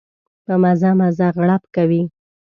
په 0.45 0.53
مزه 0.63 0.89
مزه 0.99 1.27
غړپ 1.35 1.63
کوي. 1.75 2.03